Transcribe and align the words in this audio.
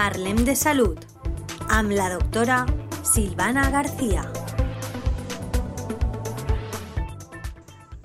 Parlem 0.00 0.46
de 0.46 0.54
Salud 0.56 0.96
amb 1.68 1.90
la 1.92 2.06
doctora 2.08 2.62
Silvana 3.04 3.68
García. 3.68 4.22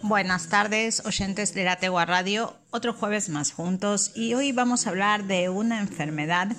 Buenas 0.00 0.48
tardes, 0.48 1.04
oyentes 1.04 1.52
de 1.52 1.64
la 1.64 1.80
Tegua 1.80 2.04
Radio, 2.04 2.54
otro 2.70 2.92
jueves 2.92 3.28
más 3.28 3.50
juntos 3.50 4.12
y 4.14 4.34
hoy 4.34 4.52
vamos 4.52 4.86
a 4.86 4.90
hablar 4.90 5.24
de 5.24 5.48
una 5.48 5.80
enfermedad 5.80 6.52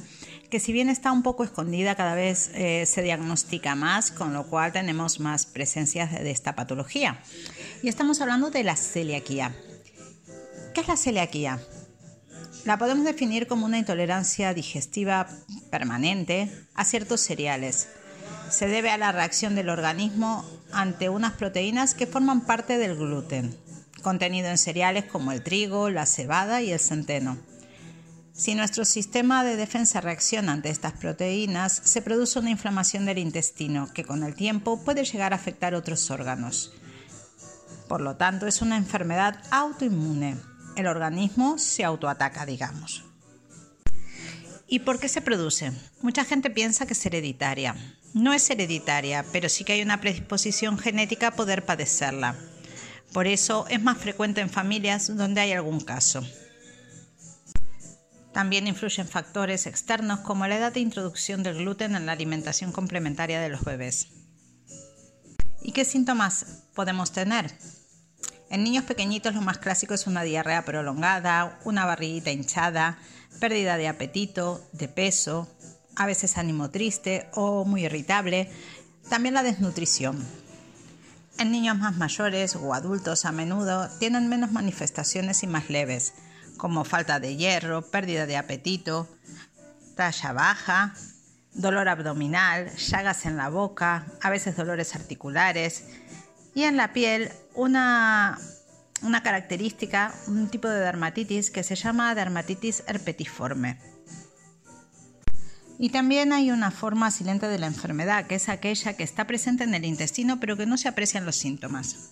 que 0.50 0.60
si 0.60 0.74
bien 0.74 0.90
está 0.90 1.14
un 1.14 1.24
poco 1.24 1.46
escondida, 1.46 1.96
cada 1.96 2.14
vez 2.14 2.52
eh, 2.54 2.86
se 2.86 3.02
diagnostica 3.02 3.74
más, 3.74 4.12
con 4.12 4.34
lo 4.34 4.48
cual 4.48 4.74
tenemos 4.74 5.22
más 5.22 5.46
presencias 5.46 6.12
de 6.12 6.30
esta 6.30 6.56
patología. 6.56 7.22
Y 7.82 7.88
estamos 7.88 8.20
hablando 8.20 8.52
de 8.52 8.66
la 8.66 8.76
celiaquía. 8.76 9.56
¿Qué 10.74 10.82
es 10.82 10.90
la 10.90 10.98
celiaquía? 10.98 11.62
La 12.64 12.78
podemos 12.78 13.06
definir 13.06 13.48
como 13.48 13.66
una 13.66 13.80
intolerancia 13.80 14.54
digestiva 14.54 15.28
permanente 15.72 16.52
a 16.76 16.86
ciertos 16.86 17.22
cereales. 17.22 17.88
Se 18.52 18.68
debe 18.68 18.92
a 18.92 18.98
la 18.98 19.12
reacción 19.12 19.56
del 19.56 19.70
organismo 19.70 20.46
ante 20.72 21.10
unas 21.10 21.34
proteínas 21.34 21.96
que 21.96 22.06
forman 22.06 22.42
parte 22.42 22.78
del 22.78 22.96
gluten, 22.96 23.58
contenido 24.04 24.50
en 24.50 24.60
cereales 24.60 25.06
como 25.06 25.32
el 25.32 25.42
trigo, 25.42 25.90
la 25.90 26.06
cebada 26.06 26.62
y 26.62 26.72
el 26.72 26.80
centeno. 26.80 27.40
Si 28.32 28.54
nuestro 28.54 28.86
sistema 28.86 29.44
de 29.44 29.56
defensa 29.56 30.00
reacciona 30.00 30.54
ante 30.54 30.70
estas 30.70 30.94
proteínas, 30.94 31.82
se 31.84 32.04
produce 32.04 32.38
una 32.38 32.52
inflamación 32.52 33.08
del 33.08 33.18
intestino 33.18 33.90
que 33.92 34.04
con 34.04 34.24
el 34.24 34.36
tiempo 34.36 34.84
puede 34.84 35.04
llegar 35.04 35.34
a 35.34 35.38
afectar 35.38 35.74
otros 35.74 36.12
órganos. 36.12 36.74
Por 37.88 38.02
lo 38.02 38.18
tanto, 38.18 38.46
es 38.46 38.62
una 38.62 38.78
enfermedad 38.78 39.42
autoinmune 39.50 40.51
el 40.82 40.88
organismo 40.88 41.58
se 41.58 41.84
autoataca, 41.84 42.46
digamos. 42.46 43.06
¿Y 44.68 44.80
por 44.80 45.00
qué 45.00 45.10
se 45.10 45.22
produce? 45.22 45.72
Mucha 46.02 46.24
gente 46.24 46.50
piensa 46.50 46.86
que 46.86 46.94
es 46.94 47.06
hereditaria. 47.06 47.76
No 48.14 48.34
es 48.34 48.50
hereditaria, 48.50 49.26
pero 49.32 49.50
sí 49.50 49.64
que 49.64 49.74
hay 49.74 49.82
una 49.82 50.00
predisposición 50.00 50.78
genética 50.78 51.28
a 51.28 51.36
poder 51.36 51.66
padecerla. 51.66 52.36
Por 53.14 53.28
eso 53.28 53.66
es 53.70 53.82
más 53.82 53.98
frecuente 53.98 54.42
en 54.42 54.50
familias 54.50 55.16
donde 55.16 55.42
hay 55.42 55.52
algún 55.52 55.82
caso. 55.82 56.26
También 58.34 58.68
influyen 58.68 59.08
factores 59.08 59.68
externos 59.68 60.20
como 60.22 60.48
la 60.48 60.56
edad 60.56 60.72
de 60.72 60.80
introducción 60.80 61.44
del 61.44 61.58
gluten 61.58 61.96
en 61.96 62.06
la 62.06 62.14
alimentación 62.14 62.72
complementaria 62.72 63.42
de 63.42 63.50
los 63.50 63.64
bebés. 63.66 64.08
¿Y 65.62 65.74
qué 65.74 65.84
síntomas 65.84 66.64
podemos 66.74 67.12
tener? 67.12 67.52
En 68.52 68.66
niños 68.66 68.84
pequeñitos 68.84 69.34
lo 69.34 69.40
más 69.40 69.60
clásico 69.60 69.94
es 69.94 70.08
una 70.08 70.24
diarrea 70.24 70.66
prolongada, 70.66 71.58
una 71.64 71.86
barriguita 71.86 72.32
hinchada, 72.32 72.98
pérdida 73.40 73.78
de 73.78 73.88
apetito, 73.88 74.62
de 74.74 74.90
peso, 74.90 75.48
a 75.96 76.06
veces 76.06 76.38
ánimo 76.38 76.70
triste 76.70 77.30
o 77.34 77.64
muy 77.64 77.86
irritable, 77.86 78.52
también 79.10 79.36
la 79.36 79.44
desnutrición. 79.44 80.22
En 81.40 81.50
niños 81.50 81.78
más 81.78 81.96
mayores 81.96 82.58
o 82.58 82.74
adultos 82.74 83.24
a 83.24 83.32
menudo 83.32 83.88
tienen 84.00 84.28
menos 84.28 84.52
manifestaciones 84.52 85.44
y 85.44 85.48
más 85.48 85.70
leves, 85.70 86.14
como 86.58 86.84
falta 86.84 87.22
de 87.22 87.38
hierro, 87.38 87.90
pérdida 87.90 88.26
de 88.26 88.36
apetito, 88.36 89.08
talla 89.96 90.34
baja, 90.34 90.94
dolor 91.54 91.88
abdominal, 91.88 92.70
llagas 92.76 93.26
en 93.26 93.38
la 93.38 93.48
boca, 93.48 94.08
a 94.22 94.30
veces 94.30 94.58
dolores 94.58 94.94
articulares 94.94 95.86
y 96.54 96.64
en 96.64 96.78
la 96.78 96.94
piel 96.94 97.32
una, 97.54 98.40
una 99.02 99.24
característica, 99.24 100.14
un 100.28 100.50
tipo 100.50 100.68
de 100.68 100.80
dermatitis 100.80 101.52
que 101.52 101.64
se 101.64 101.76
llama 101.76 102.16
dermatitis 102.16 102.84
herpetiforme. 102.88 103.78
Y 105.80 105.90
también 105.90 106.32
hay 106.32 106.52
una 106.52 106.70
forma 106.70 107.10
silente 107.10 107.48
de 107.48 107.58
la 107.58 107.66
enfermedad, 107.66 108.28
que 108.28 108.36
es 108.36 108.50
aquella 108.50 108.94
que 108.96 109.04
está 109.04 109.26
presente 109.26 109.64
en 109.64 109.74
el 109.74 109.86
intestino 109.86 110.40
pero 110.40 110.56
que 110.56 110.68
no 110.68 110.78
se 110.78 110.88
aprecian 110.88 111.26
los 111.26 111.36
síntomas. 111.36 112.12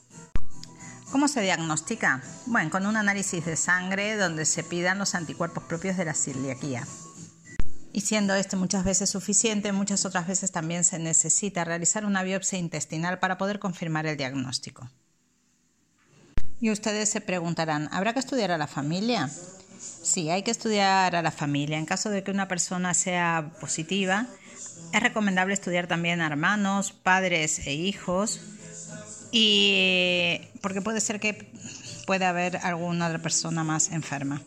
¿Cómo 1.12 1.28
se 1.28 1.42
diagnostica? 1.42 2.22
Bueno, 2.46 2.70
con 2.70 2.86
un 2.86 2.96
análisis 2.96 3.44
de 3.46 3.56
sangre 3.56 4.16
donde 4.16 4.46
se 4.46 4.64
pidan 4.64 5.00
los 5.00 5.16
anticuerpos 5.16 5.64
propios 5.64 5.98
de 5.98 6.06
la 6.06 6.14
celiaquía. 6.14 6.86
Y 7.92 8.02
siendo 8.02 8.36
este 8.36 8.56
muchas 8.56 8.84
veces 8.84 9.10
suficiente, 9.10 9.72
muchas 9.72 10.06
otras 10.06 10.28
veces 10.28 10.52
también 10.52 10.84
se 10.84 11.00
necesita 11.00 11.64
realizar 11.64 12.06
una 12.06 12.24
biopsia 12.24 12.60
intestinal 12.60 13.20
para 13.20 13.38
poder 13.38 13.60
confirmar 13.60 14.06
el 14.06 14.18
diagnóstico. 14.18 14.90
Y 16.62 16.72
ustedes 16.72 17.10
se 17.10 17.22
preguntarán, 17.22 17.90
¿habrá 17.92 18.14
que 18.14 18.20
estudiar 18.20 18.52
a 18.52 18.58
la 18.58 18.68
familia? 18.68 19.30
Sí, 19.80 20.30
hay 20.30 20.44
que 20.44 20.52
estudiar 20.52 21.16
a 21.16 21.22
la 21.22 21.32
familia. 21.32 21.78
En 21.78 21.86
caso 21.86 22.10
de 22.10 22.24
que 22.24 22.32
una 22.32 22.48
persona 22.48 22.94
sea 22.94 23.54
positiva, 23.62 24.28
es 24.94 25.02
recomendable 25.02 25.54
estudiar 25.54 25.88
también 25.88 26.22
a 26.22 26.28
hermanos, 26.28 26.92
padres 26.92 27.66
e 27.66 27.74
hijos, 27.74 28.42
y 29.32 30.42
porque 30.62 30.82
puede 30.82 31.02
ser 31.02 31.20
que 31.20 31.52
pueda 32.06 32.30
haber 32.30 32.58
alguna 32.58 33.08
otra 33.08 33.20
persona 33.20 33.64
más 33.64 33.92
enferma. 33.92 34.42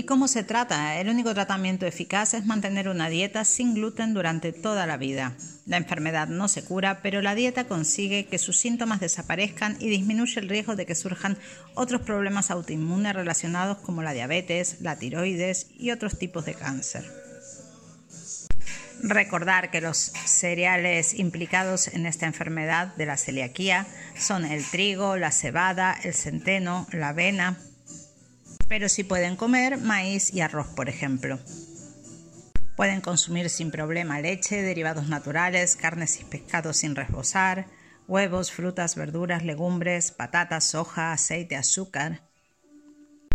¿Y 0.00 0.04
cómo 0.04 0.28
se 0.28 0.44
trata? 0.44 0.98
El 0.98 1.10
único 1.10 1.34
tratamiento 1.34 1.84
eficaz 1.84 2.32
es 2.32 2.46
mantener 2.46 2.88
una 2.88 3.10
dieta 3.10 3.44
sin 3.44 3.74
gluten 3.74 4.14
durante 4.14 4.50
toda 4.50 4.86
la 4.86 4.96
vida. 4.96 5.34
La 5.66 5.76
enfermedad 5.76 6.26
no 6.26 6.48
se 6.48 6.64
cura, 6.64 7.00
pero 7.02 7.20
la 7.20 7.34
dieta 7.34 7.64
consigue 7.64 8.24
que 8.24 8.38
sus 8.38 8.56
síntomas 8.56 9.00
desaparezcan 9.00 9.76
y 9.78 9.90
disminuye 9.90 10.40
el 10.40 10.48
riesgo 10.48 10.74
de 10.74 10.86
que 10.86 10.94
surjan 10.94 11.36
otros 11.74 12.00
problemas 12.00 12.50
autoinmunes 12.50 13.14
relacionados 13.14 13.76
como 13.76 14.02
la 14.02 14.14
diabetes, 14.14 14.80
la 14.80 14.96
tiroides 14.96 15.66
y 15.78 15.90
otros 15.90 16.18
tipos 16.18 16.46
de 16.46 16.54
cáncer. 16.54 17.04
Recordar 19.02 19.70
que 19.70 19.82
los 19.82 19.98
cereales 20.24 21.12
implicados 21.12 21.88
en 21.88 22.06
esta 22.06 22.24
enfermedad 22.24 22.94
de 22.96 23.04
la 23.04 23.18
celiaquía 23.18 23.86
son 24.16 24.46
el 24.46 24.64
trigo, 24.64 25.18
la 25.18 25.30
cebada, 25.30 25.94
el 26.02 26.14
centeno, 26.14 26.86
la 26.90 27.10
avena, 27.10 27.58
pero 28.70 28.88
sí 28.88 29.02
pueden 29.02 29.34
comer 29.34 29.78
maíz 29.78 30.32
y 30.32 30.42
arroz, 30.42 30.68
por 30.68 30.88
ejemplo. 30.88 31.40
Pueden 32.76 33.00
consumir 33.00 33.50
sin 33.50 33.72
problema 33.72 34.20
leche, 34.20 34.62
derivados 34.62 35.08
naturales, 35.08 35.74
carnes 35.74 36.20
y 36.20 36.24
pescados 36.24 36.76
sin 36.76 36.94
resbozar, 36.94 37.66
huevos, 38.06 38.52
frutas, 38.52 38.94
verduras, 38.94 39.44
legumbres, 39.44 40.12
patatas, 40.12 40.66
soja, 40.66 41.10
aceite, 41.10 41.56
azúcar. 41.56 42.22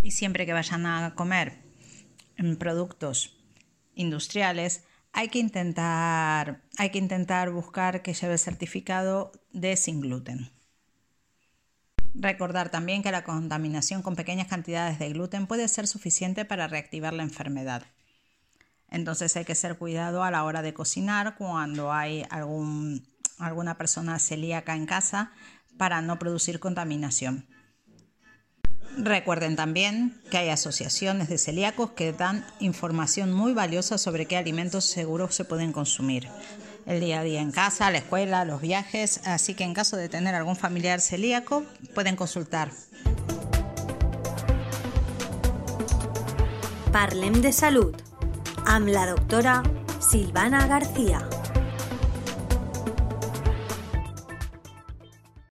Y 0.02 0.12
siempre 0.12 0.46
que 0.46 0.54
vayan 0.54 0.86
a 0.86 1.16
comer 1.16 1.58
productos 2.58 3.38
industriales, 3.94 4.86
hay 5.12 5.28
que 5.28 5.40
intentar, 5.40 6.62
hay 6.78 6.92
que 6.92 6.98
intentar 6.98 7.52
buscar 7.52 8.02
que 8.04 8.14
lleve 8.14 8.38
certificado 8.38 9.34
de 9.52 9.76
sin 9.76 10.00
gluten. 10.00 10.55
Recordar 12.18 12.70
también 12.70 13.04
que 13.04 13.12
la 13.12 13.26
contaminación 13.26 14.02
con 14.02 14.16
pequeñas 14.16 14.48
cantidades 14.48 15.00
de 15.00 15.10
gluten 15.10 15.48
puede 15.48 15.68
ser 15.68 15.86
suficiente 15.86 16.46
para 16.46 16.68
reactivar 16.68 17.14
la 17.14 17.24
enfermedad. 17.24 17.84
Entonces 18.90 19.36
hay 19.36 19.44
que 19.44 19.56
ser 19.56 19.78
cuidado 19.78 20.24
a 20.24 20.32
la 20.32 20.46
hora 20.46 20.62
de 20.62 20.74
cocinar 20.74 21.36
cuando 21.38 21.92
hay 21.92 22.26
algún, 22.30 23.06
alguna 23.38 23.78
persona 23.78 24.18
celíaca 24.20 24.76
en 24.76 24.86
casa 24.86 25.32
para 25.78 26.02
no 26.02 26.18
producir 26.18 26.62
contaminación. 26.62 27.48
Recuerden 28.98 29.58
también 29.58 30.22
que 30.32 30.38
hay 30.38 30.50
asociaciones 30.50 31.28
de 31.28 31.38
celíacos 31.38 31.92
que 31.92 32.14
dan 32.14 32.46
información 32.62 33.34
muy 33.34 33.54
valiosa 33.54 33.98
sobre 33.98 34.26
qué 34.26 34.38
alimentos 34.38 34.86
seguros 34.86 35.36
se 35.36 35.44
pueden 35.44 35.74
consumir 35.74 36.30
el 36.86 37.00
día 37.00 37.20
a 37.20 37.24
día 37.24 37.42
en 37.42 37.52
casa, 37.52 37.92
la 37.92 37.98
escuela, 37.98 38.46
los 38.46 38.62
viajes, 38.62 39.22
así 39.26 39.54
que 39.54 39.64
en 39.64 39.74
caso 39.74 39.98
de 39.98 40.10
tener 40.10 40.36
algún 40.36 40.56
familiar 40.56 41.02
celíaco 41.02 41.64
pueden 41.94 42.16
consultar. 42.16 42.72
Parlem 46.92 47.42
de 47.42 47.52
Salud 47.52 47.96
amb 48.66 48.88
la 48.88 49.06
doctora 49.06 49.64
Silvana 50.00 50.66
García. 50.68 51.28